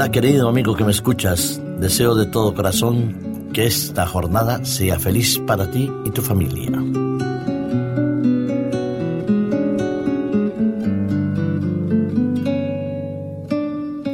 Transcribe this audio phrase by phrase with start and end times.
[0.00, 5.38] Hola querido amigo que me escuchas, deseo de todo corazón que esta jornada sea feliz
[5.46, 6.82] para ti y tu familia.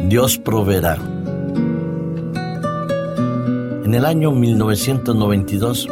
[0.08, 0.96] Dios proveerá.
[3.84, 5.88] En el año 1992,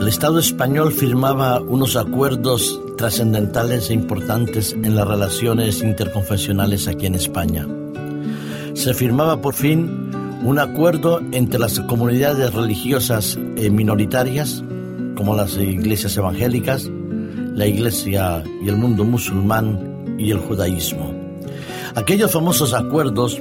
[0.00, 7.14] el Estado español firmaba unos acuerdos trascendentales e importantes en las relaciones interconfesionales aquí en
[7.14, 7.68] España.
[8.74, 10.10] Se firmaba por fin
[10.42, 14.64] un acuerdo entre las comunidades religiosas eh, minoritarias,
[15.14, 16.88] como las iglesias evangélicas,
[17.54, 21.12] la iglesia y el mundo musulmán y el judaísmo.
[21.94, 23.40] Aquellos famosos acuerdos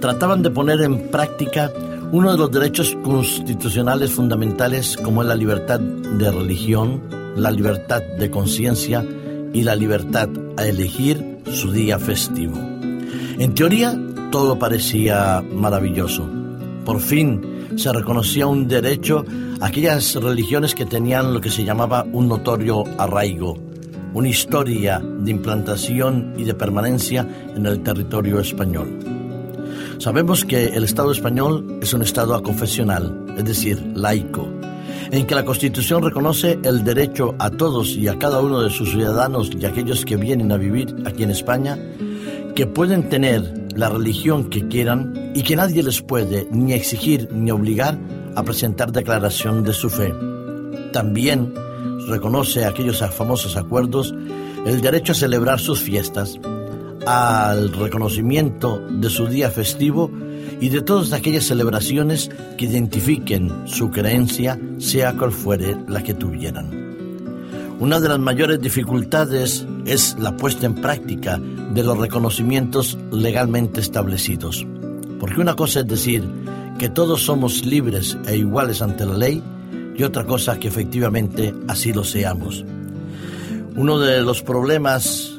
[0.00, 1.72] trataban de poner en práctica
[2.12, 7.02] uno de los derechos constitucionales fundamentales como es la libertad de religión,
[7.36, 9.04] la libertad de conciencia
[9.52, 12.56] y la libertad a elegir su día festivo.
[13.38, 13.98] En teoría,
[14.36, 16.28] todo parecía maravilloso.
[16.84, 17.40] Por fin
[17.76, 19.24] se reconocía un derecho
[19.62, 23.56] a aquellas religiones que tenían lo que se llamaba un notorio arraigo,
[24.12, 27.26] una historia de implantación y de permanencia
[27.56, 28.98] en el territorio español.
[29.96, 34.46] Sabemos que el Estado español es un Estado aconfesional, es decir, laico,
[35.12, 38.90] en que la Constitución reconoce el derecho a todos y a cada uno de sus
[38.90, 41.78] ciudadanos y aquellos que vienen a vivir aquí en España,
[42.54, 47.50] que pueden tener la religión que quieran y que nadie les puede ni exigir ni
[47.50, 47.98] obligar
[48.34, 50.12] a presentar declaración de su fe.
[50.92, 51.54] También
[52.08, 54.14] reconoce aquellos famosos acuerdos
[54.66, 56.38] el derecho a celebrar sus fiestas,
[57.06, 60.10] al reconocimiento de su día festivo
[60.60, 66.85] y de todas aquellas celebraciones que identifiquen su creencia, sea cual fuere la que tuvieran.
[67.78, 74.66] Una de las mayores dificultades es la puesta en práctica de los reconocimientos legalmente establecidos.
[75.20, 76.24] Porque una cosa es decir
[76.78, 79.42] que todos somos libres e iguales ante la ley
[79.94, 82.64] y otra cosa que efectivamente así lo seamos.
[83.76, 85.38] Uno de los problemas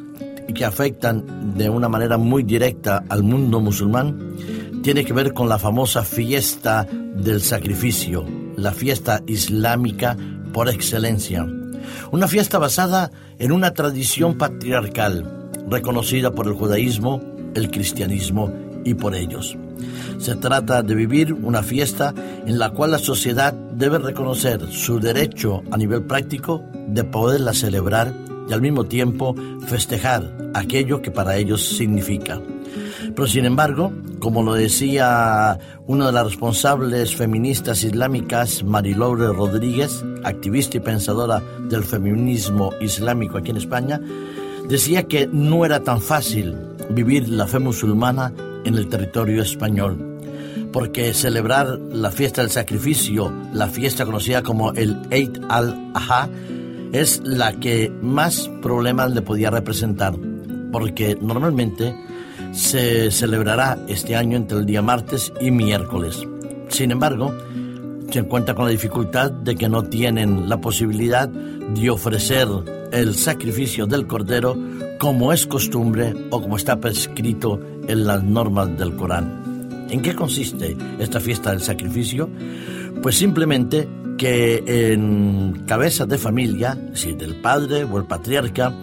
[0.53, 4.35] que afectan de una manera muy directa al mundo musulmán
[4.83, 8.25] tiene que ver con la famosa fiesta del sacrificio,
[8.55, 10.15] la fiesta islámica
[10.53, 11.47] por excelencia.
[12.11, 17.21] Una fiesta basada en una tradición patriarcal, reconocida por el judaísmo,
[17.55, 18.51] el cristianismo
[18.83, 19.57] y por ellos.
[20.17, 22.13] Se trata de vivir una fiesta
[22.45, 28.13] en la cual la sociedad debe reconocer su derecho a nivel práctico de poderla celebrar
[28.49, 29.35] y al mismo tiempo
[29.67, 32.41] festejar aquello que para ellos significa.
[33.15, 40.77] Pero sin embargo, como lo decía una de las responsables feministas islámicas, Mariloure Rodríguez, activista
[40.77, 44.01] y pensadora del feminismo islámico aquí en España,
[44.67, 46.55] decía que no era tan fácil
[46.89, 48.33] vivir la fe musulmana
[48.65, 50.19] en el territorio español,
[50.73, 56.29] porque celebrar la fiesta del sacrificio, la fiesta conocida como el Eid al-Aha,
[56.91, 60.15] es la que más problemas le podía representar,
[60.71, 61.95] porque normalmente
[62.57, 66.27] se celebrará este año entre el día martes y miércoles.
[66.69, 67.31] Sin embargo,
[68.09, 72.47] se encuentra con la dificultad de que no tienen la posibilidad de ofrecer
[72.91, 74.57] el sacrificio del cordero
[74.99, 79.87] como es costumbre o como está prescrito en las normas del Corán.
[79.91, 82.27] ¿En qué consiste esta fiesta del sacrificio?
[83.03, 83.87] Pues simplemente
[84.17, 84.63] que
[84.93, 88.73] en cabeza de familia, si del padre o el patriarca,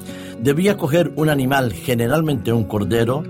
[0.41, 3.25] debía coger un animal, generalmente un cordero,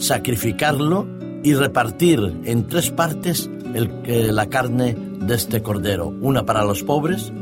[0.00, 1.06] sacrificarlo
[1.42, 7.32] y repartir en tres partes el, la carne de este cordero, una para los pobres,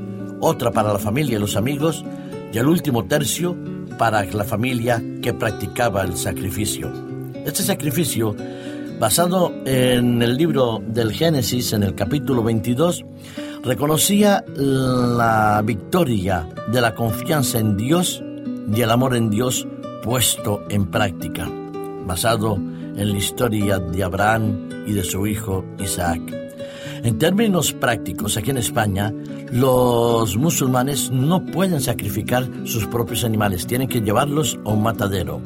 [0.41, 2.05] otra para la familia y los amigos,
[2.53, 3.57] y el último tercio
[3.97, 6.93] para la familia que practicaba el sacrificio.
[7.45, 8.35] Este sacrificio,
[8.99, 13.05] basado en el libro del Génesis, en el capítulo 22,
[13.63, 18.23] reconocía la victoria de la confianza en Dios
[18.75, 19.67] y el amor en Dios
[20.03, 21.51] puesto en práctica,
[22.07, 26.21] basado en la historia de Abraham y de su hijo Isaac.
[27.03, 29.13] En términos prácticos, aquí en España,
[29.53, 35.41] los musulmanes no pueden sacrificar sus propios animales, tienen que llevarlos a un matadero.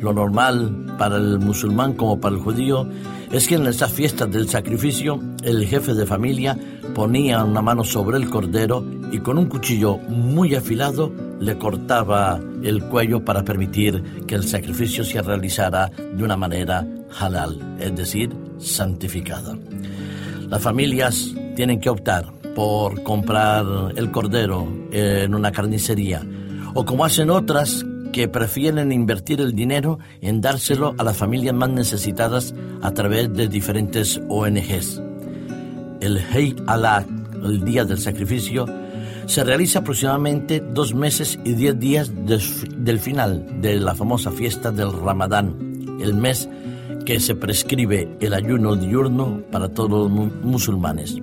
[0.00, 2.86] Lo normal para el musulmán como para el judío
[3.30, 6.58] es que en esta fiesta del sacrificio el jefe de familia
[6.94, 12.82] ponía una mano sobre el cordero y con un cuchillo muy afilado le cortaba el
[12.84, 16.86] cuello para permitir que el sacrificio se realizara de una manera
[17.18, 19.56] halal, es decir, santificada.
[20.48, 23.64] Las familias tienen que optar por comprar
[23.96, 26.22] el cordero en una carnicería
[26.74, 31.70] o como hacen otras que prefieren invertir el dinero en dárselo a las familias más
[31.70, 35.02] necesitadas a través de diferentes ONGs.
[36.00, 37.04] El Hey Allah,
[37.42, 38.66] el día del sacrificio,
[39.26, 44.92] se realiza aproximadamente dos meses y diez días del final de la famosa fiesta del
[44.92, 46.48] Ramadán, el mes
[47.04, 51.16] que se prescribe el ayuno diurno para todos los musulmanes.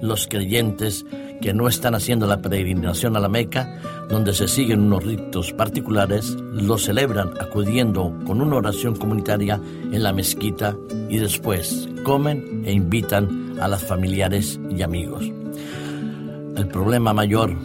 [0.00, 1.04] Los creyentes
[1.40, 6.36] que no están haciendo la peregrinación a la Meca, donde se siguen unos ritos particulares,
[6.52, 9.60] lo celebran acudiendo con una oración comunitaria
[9.92, 10.76] en la mezquita
[11.08, 15.30] y después comen e invitan a las familiares y amigos.
[16.58, 17.56] El problema mayor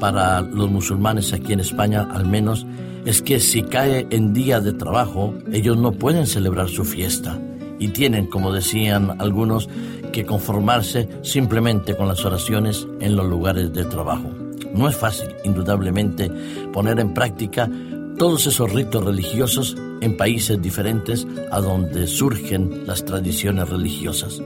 [0.00, 2.66] para los musulmanes aquí en España, al menos,
[3.04, 7.38] es que si cae en día de trabajo, ellos no pueden celebrar su fiesta
[7.78, 9.68] y tienen, como decían algunos,
[10.12, 14.28] que conformarse simplemente con las oraciones en los lugares de trabajo.
[14.74, 16.28] No es fácil, indudablemente,
[16.72, 17.70] poner en práctica
[18.18, 24.42] todos esos ritos religiosos en países diferentes a donde surgen las tradiciones religiosas.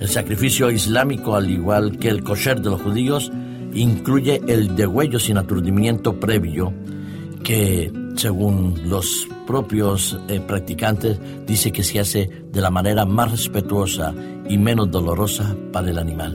[0.00, 3.30] El sacrificio islámico, al igual que el kosher de los judíos,
[3.74, 6.72] incluye el degüello sin aturdimiento previo,
[7.44, 14.14] que según los propios eh, practicantes dice que se hace de la manera más respetuosa
[14.48, 16.34] y menos dolorosa para el animal.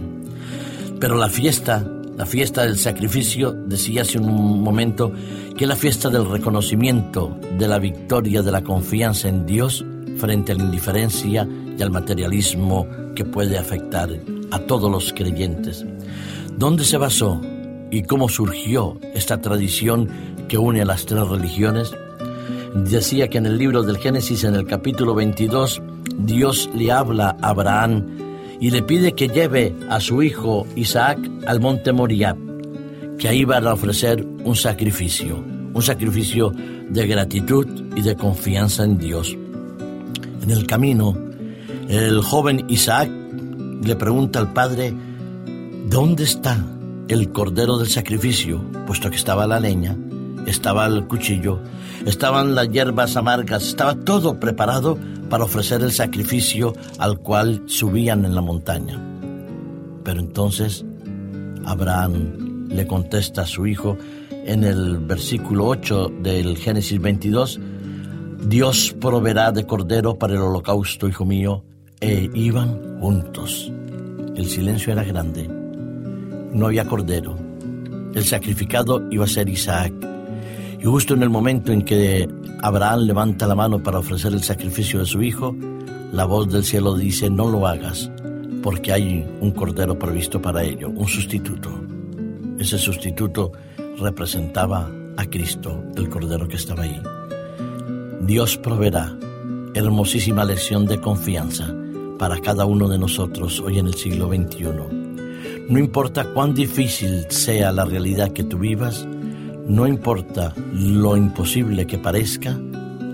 [1.00, 1.84] Pero la fiesta,
[2.16, 5.12] la fiesta del sacrificio, decía hace un momento
[5.58, 9.84] que es la fiesta del reconocimiento de la victoria de la confianza en Dios
[10.18, 11.48] frente a la indiferencia
[11.78, 14.10] y al materialismo que puede afectar
[14.52, 15.86] a todos los creyentes.
[16.58, 17.42] ¿Dónde se basó
[17.92, 20.10] y cómo surgió esta tradición
[20.48, 21.92] que une a las tres religiones?
[22.76, 25.82] Decía que en el libro del Génesis, en el capítulo 22,
[26.18, 28.06] Dios le habla a Abraham
[28.60, 32.36] y le pide que lleve a su hijo Isaac al monte Moriah,
[33.18, 36.52] que ahí van a ofrecer un sacrificio, un sacrificio
[36.90, 39.38] de gratitud y de confianza en Dios.
[40.42, 41.18] En el camino,
[41.90, 43.10] el joven Isaac
[43.84, 44.94] le pregunta al padre,
[45.88, 46.58] ¿dónde está
[47.08, 48.62] el cordero del sacrificio?
[48.88, 49.96] Puesto que estaba la leña,
[50.48, 51.60] estaba el cuchillo,
[52.06, 54.98] estaban las hierbas amargas, estaba todo preparado
[55.30, 59.00] para ofrecer el sacrificio al cual subían en la montaña.
[60.04, 60.86] Pero entonces
[61.66, 63.98] Abraham le contesta a su hijo
[64.46, 67.60] en el versículo 8 del Génesis 22,
[68.48, 71.64] Dios proveerá de cordero para el holocausto, hijo mío,
[72.06, 73.72] e iban juntos.
[74.36, 75.50] El silencio era grande.
[76.54, 77.36] No había cordero.
[78.14, 79.92] El sacrificado iba a ser Isaac.
[80.80, 82.30] Y justo en el momento en que
[82.62, 85.56] Abraham levanta la mano para ofrecer el sacrificio de su hijo,
[86.12, 88.12] la voz del cielo dice, no lo hagas,
[88.62, 91.72] porque hay un cordero previsto para ello, un sustituto.
[92.60, 93.52] Ese sustituto
[94.00, 97.02] representaba a Cristo, el cordero que estaba ahí.
[98.22, 99.18] Dios proveerá
[99.74, 101.74] hermosísima lección de confianza
[102.18, 104.66] para cada uno de nosotros hoy en el siglo XXI.
[105.70, 109.08] No importa cuán difícil sea la realidad que tú vivas,
[109.68, 112.58] no importa lo imposible que parezca,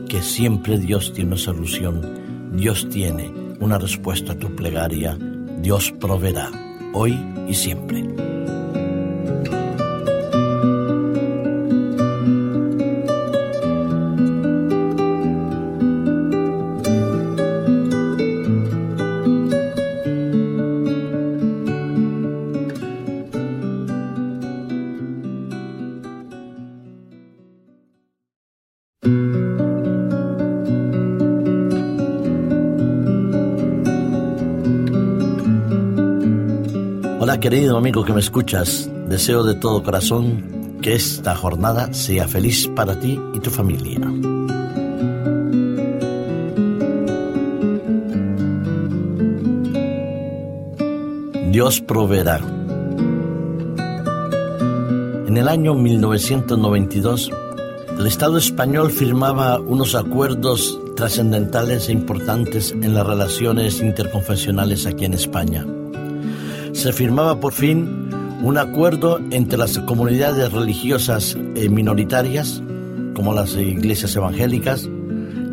[0.09, 5.17] que siempre Dios tiene una solución, Dios tiene una respuesta a tu plegaria,
[5.61, 6.51] Dios proveerá,
[6.93, 8.40] hoy y siempre.
[37.39, 42.99] Querido amigo que me escuchas, deseo de todo corazón que esta jornada sea feliz para
[42.99, 43.99] ti y tu familia.
[51.51, 52.39] Dios proveerá.
[55.27, 57.31] En el año 1992,
[57.99, 65.13] el Estado español firmaba unos acuerdos trascendentales e importantes en las relaciones interconfesionales aquí en
[65.13, 65.65] España
[66.81, 68.09] se firmaba por fin
[68.41, 72.63] un acuerdo entre las comunidades religiosas eh, minoritarias,
[73.13, 74.89] como las iglesias evangélicas,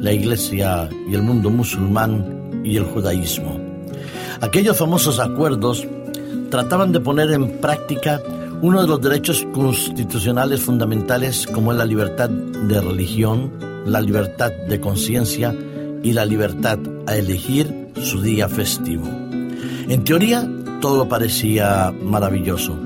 [0.01, 3.61] la iglesia y el mundo musulmán y el judaísmo.
[4.41, 5.87] Aquellos famosos acuerdos
[6.51, 8.23] trataban de poner en práctica
[8.63, 13.53] uno de los derechos constitucionales fundamentales como es la libertad de religión,
[13.85, 15.55] la libertad de conciencia
[16.03, 19.07] y la libertad a elegir su día festivo.
[19.89, 20.49] En teoría,
[20.81, 22.77] todo parecía maravilloso.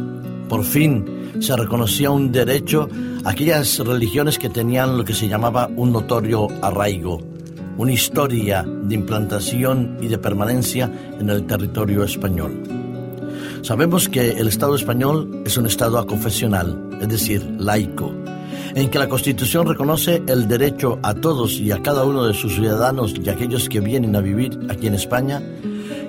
[0.48, 2.88] Por fin, se reconocía un derecho
[3.24, 7.20] a aquellas religiones que tenían lo que se llamaba un notorio arraigo,
[7.76, 12.62] una historia de implantación y de permanencia en el territorio español.
[13.62, 18.12] Sabemos que el Estado español es un Estado aconfesional, es decir, laico,
[18.74, 22.54] en que la Constitución reconoce el derecho a todos y a cada uno de sus
[22.54, 25.42] ciudadanos y aquellos que vienen a vivir aquí en España,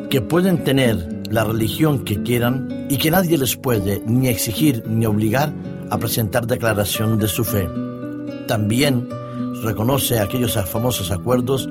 [0.10, 5.08] que pueden tener la religión que quieran y que nadie les puede ni exigir ni
[5.08, 5.52] obligar
[5.90, 7.68] a presentar declaración de su fe.
[8.48, 9.10] También
[9.64, 11.68] reconoce aquellos famosos acuerdos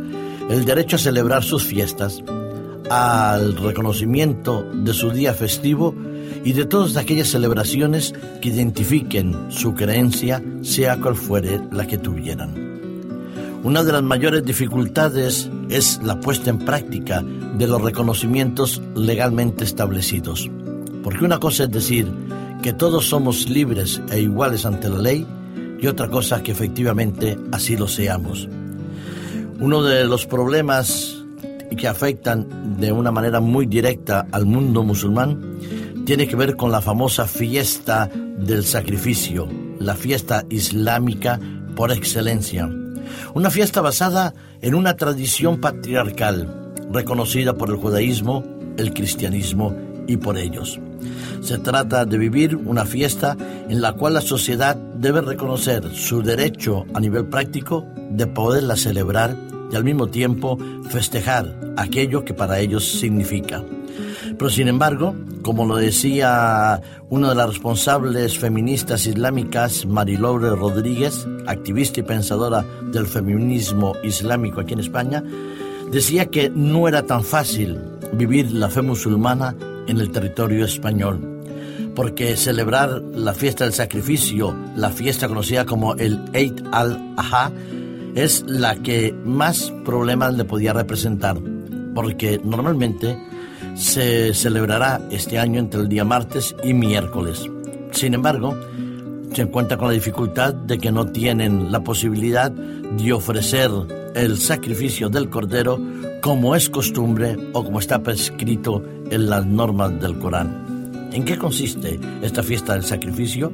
[0.50, 2.24] el derecho a celebrar sus fiestas,
[2.90, 5.94] al reconocimiento de su día festivo
[6.44, 12.71] y de todas aquellas celebraciones que identifiquen su creencia, sea cual fuere la que tuvieran.
[13.64, 20.50] Una de las mayores dificultades es la puesta en práctica de los reconocimientos legalmente establecidos.
[21.04, 22.12] Porque una cosa es decir
[22.60, 25.24] que todos somos libres e iguales ante la ley
[25.80, 28.48] y otra cosa que efectivamente así lo seamos.
[29.60, 31.22] Uno de los problemas
[31.76, 35.58] que afectan de una manera muy directa al mundo musulmán
[36.04, 41.38] tiene que ver con la famosa fiesta del sacrificio, la fiesta islámica
[41.76, 42.68] por excelencia.
[43.34, 48.44] Una fiesta basada en una tradición patriarcal, reconocida por el judaísmo,
[48.76, 49.74] el cristianismo
[50.06, 50.80] y por ellos.
[51.40, 53.36] Se trata de vivir una fiesta
[53.68, 59.36] en la cual la sociedad debe reconocer su derecho a nivel práctico de poderla celebrar
[59.72, 60.58] y al mismo tiempo
[60.90, 63.64] festejar aquello que para ellos significa.
[64.38, 72.00] Pero sin embargo, como lo decía una de las responsables feministas islámicas, Mariloure Rodríguez, activista
[72.00, 75.22] y pensadora del feminismo islámico aquí en España,
[75.90, 77.78] decía que no era tan fácil
[78.12, 79.54] vivir la fe musulmana
[79.86, 81.42] en el territorio español,
[81.94, 87.52] porque celebrar la fiesta del sacrificio, la fiesta conocida como el Eid al-Aha,
[88.14, 91.38] es la que más problemas le podía representar,
[91.94, 93.18] porque normalmente
[93.74, 97.48] se celebrará este año entre el día martes y miércoles.
[97.92, 98.56] Sin embargo,
[99.32, 103.70] se encuentra con la dificultad de que no tienen la posibilidad de ofrecer
[104.14, 105.80] el sacrificio del cordero
[106.20, 111.10] como es costumbre o como está prescrito en las normas del Corán.
[111.12, 113.52] ¿En qué consiste esta fiesta del sacrificio?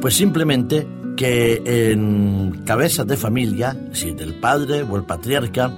[0.00, 0.86] Pues simplemente
[1.16, 5.72] que en cabeza de familia, si del padre o el patriarca,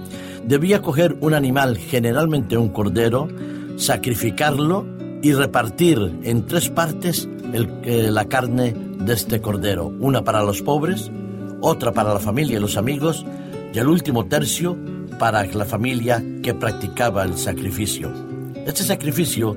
[0.45, 3.27] debía coger un animal, generalmente un cordero,
[3.81, 4.85] sacrificarlo
[5.23, 11.11] y repartir en tres partes eh, la carne de este cordero, una para los pobres,
[11.61, 13.25] otra para la familia y los amigos,
[13.73, 14.77] y el último tercio
[15.17, 18.11] para la familia que practicaba el sacrificio.
[18.65, 19.55] Este sacrificio,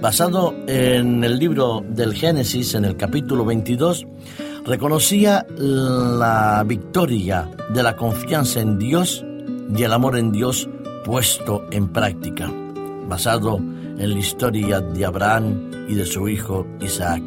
[0.00, 4.06] basado en el libro del Génesis, en el capítulo 22,
[4.64, 9.24] reconocía la victoria de la confianza en Dios
[9.76, 10.68] y el amor en Dios
[11.04, 12.52] puesto en práctica,
[13.08, 17.22] basado en la historia de Abraham y de su hijo Isaac.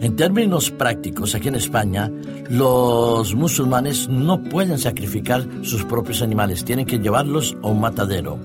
[0.00, 2.10] En términos prácticos, aquí en España,
[2.50, 8.38] los musulmanes no pueden sacrificar sus propios animales, tienen que llevarlos a un matadero.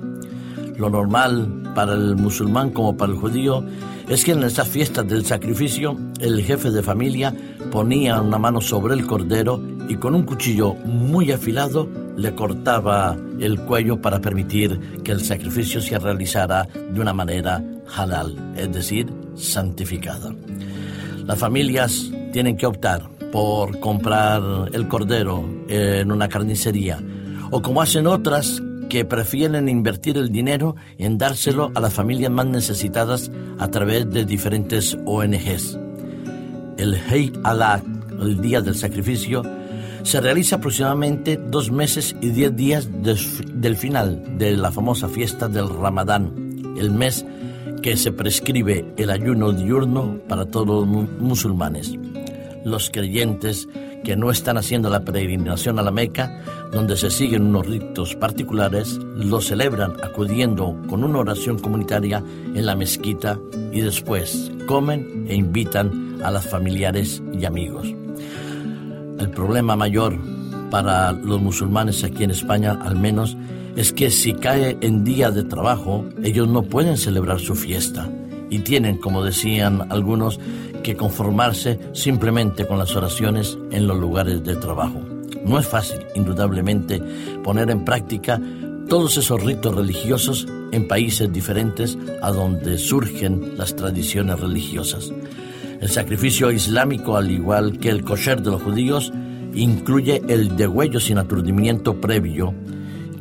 [0.78, 3.64] Lo normal para el musulmán como para el judío
[4.08, 7.34] es que en esta fiesta del sacrificio el jefe de familia
[7.72, 13.60] ponía una mano sobre el cordero y con un cuchillo muy afilado le cortaba el
[13.62, 17.64] cuello para permitir que el sacrificio se realizara de una manera
[17.96, 20.34] halal, es decir, santificada.
[21.26, 24.42] Las familias tienen que optar por comprar
[24.74, 27.00] el cordero en una carnicería
[27.52, 32.46] o como hacen otras que prefieren invertir el dinero en dárselo a las familias más
[32.46, 35.80] necesitadas a través de diferentes ONGs.
[36.78, 37.82] El Hey Allah,
[38.22, 39.42] el día del sacrificio,
[40.04, 45.70] se realiza aproximadamente dos meses y diez días del final de la famosa fiesta del
[45.70, 47.26] Ramadán, el mes
[47.82, 51.94] que se prescribe el ayuno diurno para todos los musulmanes.
[52.64, 53.68] Los creyentes
[54.04, 56.42] que no están haciendo la peregrinación a la Meca,
[56.72, 62.76] donde se siguen unos ritos particulares, lo celebran acudiendo con una oración comunitaria en la
[62.76, 63.40] mezquita
[63.72, 68.03] y después comen e invitan a las familiares y amigos.
[69.20, 70.18] El problema mayor
[70.70, 73.38] para los musulmanes aquí en España, al menos,
[73.76, 78.10] es que si cae en día de trabajo, ellos no pueden celebrar su fiesta
[78.50, 80.40] y tienen, como decían algunos,
[80.84, 85.02] que conformarse simplemente con las oraciones en los lugares de trabajo.
[85.46, 87.02] No es fácil, indudablemente,
[87.44, 88.40] poner en práctica
[88.88, 95.12] todos esos ritos religiosos en países diferentes a donde surgen las tradiciones religiosas.
[95.84, 99.12] El sacrificio islámico, al igual que el kosher de los judíos,
[99.54, 102.54] incluye el degüello sin aturdimiento previo,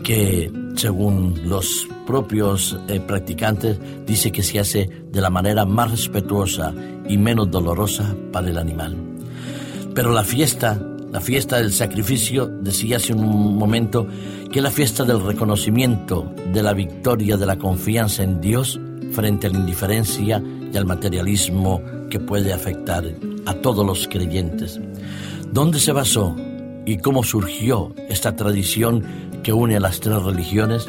[0.04, 6.72] que según los propios eh, practicantes dice que se hace de la manera más respetuosa
[7.08, 8.96] y menos dolorosa para el animal.
[9.92, 14.06] Pero la fiesta, la fiesta del sacrificio, decía hace un momento
[14.52, 18.78] que la fiesta del reconocimiento, de la victoria, de la confianza en Dios
[19.12, 20.42] frente a la indiferencia
[20.72, 23.04] y al materialismo que puede afectar
[23.46, 24.80] a todos los creyentes.
[25.52, 26.34] ¿Dónde se basó
[26.86, 29.04] y cómo surgió esta tradición
[29.42, 30.88] que une a las tres religiones?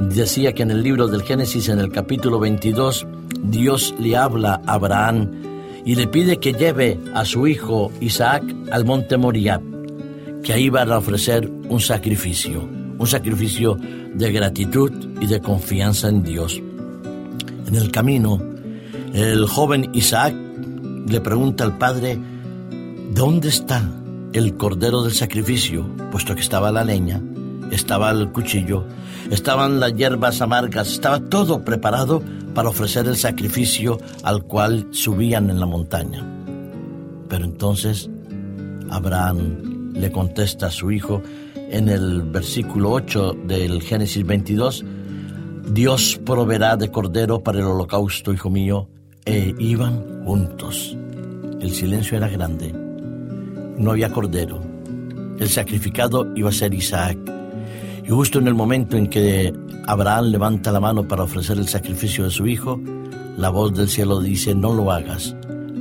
[0.00, 3.06] Decía que en el libro del Génesis, en el capítulo 22,
[3.42, 5.30] Dios le habla a Abraham
[5.84, 9.60] y le pide que lleve a su hijo Isaac al monte Moriah,
[10.42, 12.62] que ahí van a ofrecer un sacrificio,
[12.98, 13.76] un sacrificio
[14.14, 16.62] de gratitud y de confianza en Dios.
[17.72, 18.38] En el camino,
[19.14, 20.34] el joven Isaac
[21.08, 22.20] le pregunta al padre,
[23.14, 23.82] ¿dónde está
[24.34, 25.86] el cordero del sacrificio?
[26.10, 27.22] Puesto que estaba la leña,
[27.70, 28.84] estaba el cuchillo,
[29.30, 32.22] estaban las hierbas amargas, estaba todo preparado
[32.54, 36.26] para ofrecer el sacrificio al cual subían en la montaña.
[37.30, 38.10] Pero entonces
[38.90, 41.22] Abraham le contesta a su hijo
[41.70, 44.84] en el versículo 8 del Génesis 22,
[45.70, 48.88] Dios proveerá de cordero para el holocausto, hijo mío,
[49.24, 50.96] e iban juntos.
[51.60, 52.72] El silencio era grande.
[53.78, 54.60] No había cordero.
[55.38, 57.18] El sacrificado iba a ser Isaac.
[58.04, 59.52] Y justo en el momento en que
[59.86, 62.80] Abraham levanta la mano para ofrecer el sacrificio de su hijo,
[63.36, 65.34] la voz del cielo dice, no lo hagas,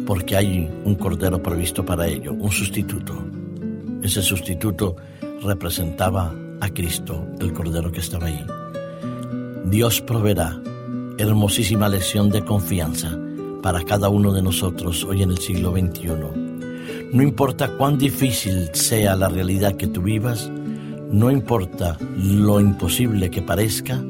[0.05, 3.13] porque hay un cordero previsto para ello, un sustituto.
[4.03, 4.95] Ese sustituto
[5.43, 8.45] representaba a Cristo, el cordero que estaba ahí.
[9.65, 10.59] Dios proveerá
[11.17, 13.17] hermosísima lección de confianza
[13.61, 16.07] para cada uno de nosotros hoy en el siglo XXI.
[17.13, 20.49] No importa cuán difícil sea la realidad que tú vivas,
[21.11, 24.01] no importa lo imposible que parezca,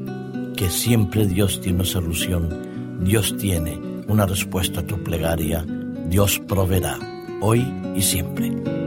[0.55, 5.65] que siempre Dios tiene una solución, Dios tiene una respuesta a tu plegaria,
[6.07, 6.97] Dios proveerá,
[7.41, 8.80] hoy y siempre.